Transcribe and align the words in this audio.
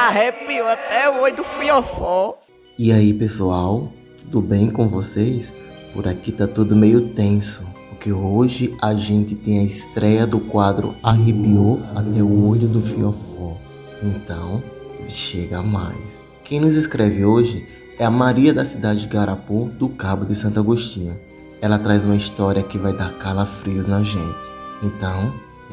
Arrepiou 0.00 0.66
até 0.66 1.10
o 1.10 1.20
olho 1.20 1.36
do 1.36 1.44
fiofó. 1.44 2.38
E 2.78 2.90
aí, 2.90 3.12
pessoal? 3.12 3.92
Tudo 4.18 4.40
bem 4.40 4.70
com 4.70 4.88
vocês? 4.88 5.52
Por 5.92 6.08
aqui 6.08 6.32
tá 6.32 6.46
tudo 6.46 6.74
meio 6.74 7.10
tenso, 7.10 7.66
porque 7.90 8.10
hoje 8.10 8.74
a 8.80 8.94
gente 8.94 9.34
tem 9.34 9.58
a 9.58 9.62
estreia 9.62 10.26
do 10.26 10.40
quadro 10.40 10.96
Arrepiou 11.02 11.82
até 11.94 12.22
o 12.22 12.48
olho 12.48 12.66
do 12.66 12.80
fiofó. 12.80 13.58
Então, 14.02 14.64
chega 15.06 15.62
mais. 15.62 16.24
Quem 16.44 16.60
nos 16.60 16.76
escreve 16.76 17.22
hoje 17.26 17.68
é 17.98 18.04
a 18.06 18.10
Maria 18.10 18.54
da 18.54 18.64
cidade 18.64 19.00
de 19.00 19.06
Garapô, 19.06 19.66
do 19.66 19.90
Cabo 19.90 20.24
de 20.24 20.34
Santo 20.34 20.60
Agostinho. 20.60 21.20
Ela 21.60 21.78
traz 21.78 22.06
uma 22.06 22.16
história 22.16 22.62
que 22.62 22.78
vai 22.78 22.94
dar 22.94 23.12
calafrios 23.18 23.86
na 23.86 24.02
gente. 24.02 24.50
Então, 24.82 25.30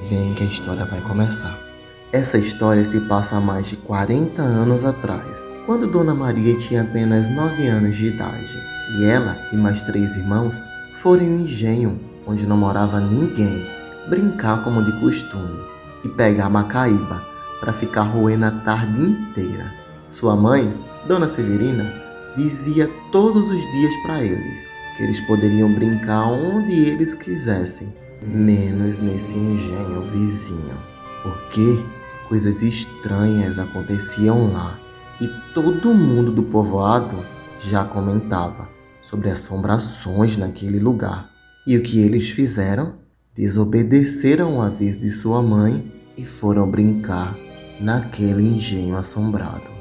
vem 0.09 0.33
que 0.33 0.43
a 0.43 0.47
história 0.47 0.83
vai 0.83 0.99
começar. 0.99 1.66
Essa 2.11 2.37
história 2.37 2.85
se 2.85 3.01
passa 3.01 3.35
há 3.35 3.41
mais 3.41 3.67
de 3.67 3.75
40 3.75 4.41
anos 4.41 4.86
atrás, 4.86 5.45
quando 5.65 5.87
Dona 5.87 6.15
Maria 6.15 6.55
tinha 6.57 6.82
apenas 6.82 7.29
9 7.29 7.68
anos 7.68 7.97
de 7.97 8.07
idade. 8.07 8.57
E 8.97 9.05
ela 9.05 9.37
e 9.51 9.57
mais 9.57 9.82
três 9.82 10.15
irmãos 10.15 10.63
foram 10.93 11.23
em 11.23 11.29
um 11.29 11.41
engenho 11.41 11.99
onde 12.25 12.47
não 12.47 12.55
morava 12.55 13.01
ninguém, 13.01 13.68
brincar 14.09 14.63
como 14.63 14.82
de 14.85 14.97
costume 15.01 15.59
e 16.05 16.07
pegar 16.07 16.49
macaíba 16.49 17.21
para 17.59 17.73
ficar 17.73 18.04
roendo 18.04 18.46
a 18.46 18.51
tarde 18.51 19.01
inteira. 19.01 19.69
Sua 20.10 20.33
mãe, 20.33 20.74
Dona 21.05 21.27
Severina, 21.27 21.93
dizia 22.37 22.89
todos 23.11 23.49
os 23.49 23.71
dias 23.71 23.93
para 24.04 24.24
eles 24.24 24.63
que 24.96 25.04
eles 25.04 25.19
poderiam 25.27 25.74
brincar 25.74 26.27
onde 26.27 26.85
eles 26.85 27.13
quisessem, 27.13 27.93
menos 28.21 28.97
nesse 28.97 29.37
engenho 29.37 30.01
vizinho, 30.01 30.77
porque 31.21 31.83
coisas 32.27 32.61
estranhas 32.61 33.58
aconteciam 33.58 34.52
lá 34.52 34.80
e 35.19 35.27
todo 35.53 35.94
mundo 35.94 36.31
do 36.31 36.43
povoado 36.43 37.25
já 37.59 37.83
comentava 37.83 38.69
sobre 39.02 39.29
assombrações 39.29 40.37
naquele 40.37 40.79
lugar. 40.79 41.29
E 41.65 41.75
o 41.77 41.83
que 41.83 41.99
eles 41.99 42.29
fizeram? 42.29 42.95
Desobedeceram 43.35 44.61
a 44.61 44.69
vez 44.69 44.97
de 44.97 45.09
sua 45.09 45.41
mãe 45.41 45.91
e 46.17 46.25
foram 46.25 46.69
brincar 46.69 47.35
naquele 47.79 48.43
engenho 48.43 48.95
assombrado. 48.95 49.77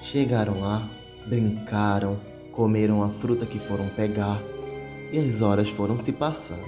Chegaram 0.00 0.60
lá, 0.60 0.90
brincaram, 1.28 2.20
comeram 2.52 3.02
a 3.02 3.08
fruta 3.08 3.46
que 3.46 3.58
foram 3.58 3.88
pegar 3.88 4.42
e 5.12 5.18
as 5.18 5.42
horas 5.42 5.68
foram 5.70 5.96
se 5.96 6.12
passando, 6.12 6.60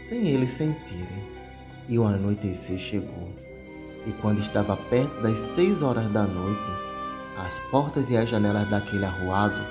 sem 0.00 0.28
eles 0.28 0.50
sentirem. 0.50 1.33
E 1.88 1.98
o 1.98 2.04
anoitecer 2.04 2.78
chegou. 2.78 3.34
E 4.06 4.12
quando 4.12 4.38
estava 4.38 4.76
perto 4.76 5.20
das 5.20 5.38
seis 5.38 5.82
horas 5.82 6.08
da 6.08 6.26
noite, 6.26 6.70
as 7.38 7.58
portas 7.70 8.10
e 8.10 8.16
as 8.16 8.28
janelas 8.28 8.68
daquele 8.68 9.04
arruado, 9.04 9.62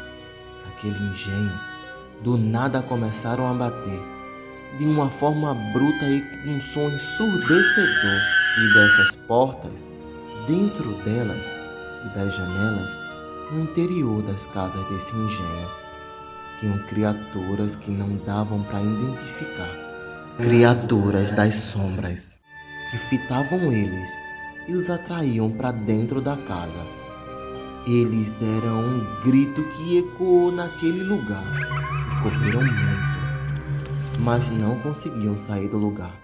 daquele 0.66 0.97
engenho, 1.11 1.59
do 2.22 2.38
nada 2.38 2.81
começaram 2.81 3.47
a 3.47 3.53
bater, 3.53 4.02
de 4.78 4.86
uma 4.86 5.09
forma 5.09 5.53
bruta 5.53 6.06
e 6.06 6.22
com 6.22 6.50
um 6.50 6.59
som 6.59 6.89
ensurdecedor. 6.89 8.22
E 8.56 8.73
dessas 8.73 9.16
portas, 9.16 9.89
dentro 10.47 10.94
delas 11.03 11.47
e 12.06 12.09
das 12.09 12.36
janelas, 12.36 12.95
no 13.52 13.64
interior 13.64 14.22
das 14.22 14.45
casas 14.45 14.86
desse 14.86 15.16
engenho, 15.16 15.69
tinham 16.59 16.78
criaturas 16.88 17.75
que 17.75 17.89
não 17.89 18.16
davam 18.17 18.61
para 18.64 18.81
identificar. 18.81 19.92
Criaturas 20.37 21.31
das 21.31 21.53
sombras 21.53 22.39
que 22.89 22.97
fitavam 22.97 23.71
eles 23.71 24.09
e 24.67 24.73
os 24.73 24.89
atraíam 24.89 25.51
para 25.51 25.71
dentro 25.71 26.19
da 26.19 26.35
casa. 26.35 26.87
Eles 27.85 28.31
deram 28.31 28.79
um 28.79 29.21
grito 29.21 29.63
que 29.71 29.99
ecoou 29.99 30.51
naquele 30.51 31.03
lugar 31.03 31.45
e 32.11 32.23
correram 32.23 32.61
muito, 32.63 34.19
mas 34.22 34.49
não 34.49 34.79
conseguiam 34.79 35.38
sair 35.38 35.69
do 35.69 35.77
lugar, 35.77 36.19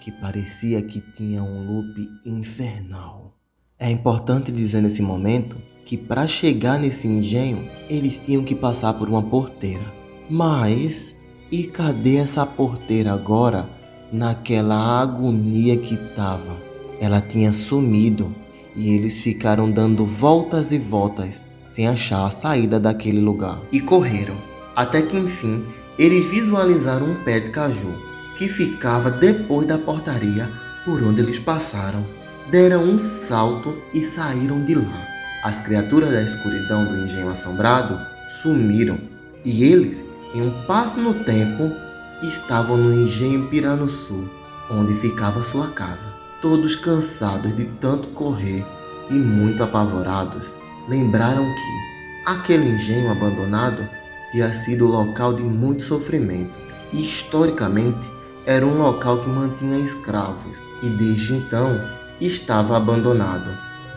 que 0.00 0.12
parecia 0.12 0.80
que 0.80 1.00
tinha 1.00 1.42
um 1.42 1.66
loop 1.66 2.08
infernal. 2.24 3.36
É 3.76 3.90
importante 3.90 4.52
dizer 4.52 4.80
nesse 4.80 5.02
momento 5.02 5.60
que 5.84 5.98
para 5.98 6.28
chegar 6.28 6.78
nesse 6.78 7.08
engenho 7.08 7.68
eles 7.90 8.20
tinham 8.20 8.44
que 8.44 8.54
passar 8.54 8.94
por 8.94 9.08
uma 9.08 9.22
porteira. 9.22 9.84
Mas 10.30 11.12
e 11.52 11.64
cadê 11.64 12.16
essa 12.16 12.46
porteira 12.46 13.12
agora 13.12 13.68
naquela 14.10 15.02
agonia 15.02 15.76
que 15.76 15.98
tava? 16.16 16.56
Ela 16.98 17.20
tinha 17.20 17.52
sumido 17.52 18.34
e 18.74 18.94
eles 18.94 19.20
ficaram 19.20 19.70
dando 19.70 20.06
voltas 20.06 20.72
e 20.72 20.78
voltas 20.78 21.42
sem 21.68 21.86
achar 21.86 22.24
a 22.24 22.30
saída 22.30 22.80
daquele 22.80 23.20
lugar. 23.20 23.58
E 23.70 23.80
correram, 23.80 24.36
até 24.74 25.02
que 25.02 25.18
enfim 25.18 25.62
eles 25.98 26.26
visualizaram 26.26 27.10
um 27.10 27.22
pé 27.22 27.38
de 27.38 27.50
caju 27.50 27.94
que 28.38 28.48
ficava 28.48 29.10
depois 29.10 29.68
da 29.68 29.76
portaria 29.76 30.50
por 30.86 31.02
onde 31.02 31.20
eles 31.20 31.38
passaram. 31.38 32.02
Deram 32.50 32.82
um 32.82 32.98
salto 32.98 33.76
e 33.92 34.02
saíram 34.04 34.64
de 34.64 34.74
lá. 34.74 35.06
As 35.44 35.60
criaturas 35.60 36.10
da 36.10 36.22
escuridão 36.22 36.86
do 36.86 37.04
engenho 37.04 37.28
assombrado 37.28 37.98
sumiram 38.42 38.98
e 39.44 39.64
eles, 39.64 40.04
em 40.34 40.42
um 40.42 40.50
passo 40.66 41.00
no 41.00 41.14
tempo, 41.24 41.70
estavam 42.22 42.76
no 42.76 42.92
engenho 42.92 43.48
Piranuçu, 43.48 44.28
onde 44.70 44.94
ficava 44.94 45.42
sua 45.42 45.68
casa. 45.68 46.06
Todos 46.40 46.74
cansados 46.74 47.54
de 47.56 47.66
tanto 47.80 48.08
correr 48.08 48.64
e 49.10 49.14
muito 49.14 49.62
apavorados, 49.62 50.54
lembraram 50.88 51.44
que 51.44 52.30
aquele 52.30 52.70
engenho 52.70 53.10
abandonado 53.10 53.86
tinha 54.32 54.52
sido 54.54 54.86
local 54.86 55.34
de 55.34 55.42
muito 55.42 55.82
sofrimento. 55.82 56.58
E 56.92 57.02
historicamente 57.02 58.10
era 58.44 58.66
um 58.66 58.78
local 58.78 59.18
que 59.20 59.28
mantinha 59.28 59.78
escravos 59.78 60.58
e 60.82 60.88
desde 60.90 61.34
então 61.34 61.80
estava 62.20 62.76
abandonado. 62.76 63.50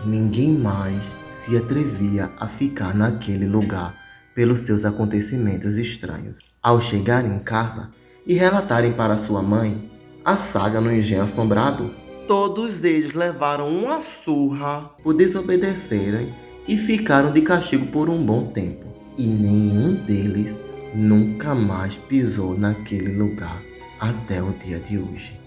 Ninguém 0.05 0.51
mais 0.51 1.15
se 1.31 1.57
atrevia 1.57 2.31
a 2.39 2.47
ficar 2.47 2.93
naquele 2.93 3.47
lugar 3.47 4.04
pelos 4.35 4.59
seus 4.61 4.83
acontecimentos 4.83 5.77
estranhos. 5.77 6.39
Ao 6.61 6.81
chegarem 6.81 7.33
em 7.33 7.39
casa 7.39 7.89
e 8.27 8.33
relatarem 8.35 8.91
para 8.91 9.17
sua 9.17 9.41
mãe 9.41 9.89
a 10.23 10.35
saga 10.35 10.81
no 10.81 10.91
engenho 10.91 11.23
assombrado, 11.23 11.91
todos 12.27 12.83
eles 12.83 13.13
levaram 13.13 13.69
uma 13.69 14.01
surra 14.01 14.91
por 15.01 15.13
desobedecerem 15.13 16.33
e 16.67 16.75
ficaram 16.75 17.31
de 17.31 17.41
castigo 17.41 17.85
por 17.87 18.09
um 18.09 18.23
bom 18.25 18.47
tempo. 18.47 18.83
E 19.17 19.25
nenhum 19.25 19.95
deles 20.05 20.57
nunca 20.93 21.55
mais 21.55 21.95
pisou 21.95 22.57
naquele 22.57 23.15
lugar 23.15 23.61
até 23.99 24.43
o 24.43 24.51
dia 24.51 24.79
de 24.79 24.97
hoje. 24.97 25.44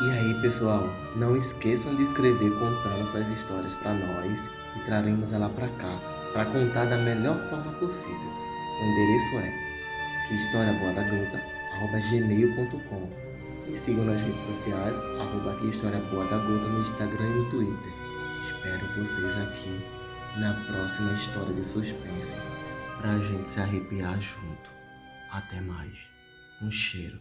E 0.00 0.10
aí, 0.10 0.34
pessoal, 0.40 0.88
não 1.14 1.36
esqueçam 1.36 1.94
de 1.94 2.02
escrever 2.02 2.50
contando 2.58 3.06
suas 3.12 3.28
histórias 3.28 3.76
para 3.76 3.94
nós 3.94 4.40
e 4.76 4.80
traremos 4.86 5.32
ela 5.32 5.48
para 5.48 5.68
cá, 5.68 6.00
para 6.32 6.46
contar 6.46 6.86
da 6.86 6.98
melhor 6.98 7.38
forma 7.48 7.70
possível. 7.74 8.18
O 8.18 8.84
endereço 8.84 9.38
é 9.38 9.54
quehistoriaboadagota@gmail.com 10.28 13.08
e 13.68 13.76
sigam 13.76 14.04
nas 14.04 14.20
redes 14.20 14.44
sociais 14.44 14.98
arroba 14.98 15.54
quehistoriaboadagota 15.60 16.68
no 16.68 16.80
Instagram 16.80 17.26
e 17.26 17.34
no 17.34 17.50
Twitter. 17.50 17.92
Espero 18.46 18.86
vocês 18.96 19.36
aqui 19.42 19.80
na 20.38 20.54
próxima 20.66 21.12
história 21.12 21.54
de 21.54 21.64
suspense, 21.64 22.36
pra 23.00 23.16
gente 23.20 23.48
se 23.48 23.60
arrepiar 23.60 24.20
junto. 24.20 24.74
Até 25.30 25.60
mais. 25.60 25.96
Um 26.60 26.68
cheiro. 26.70 27.20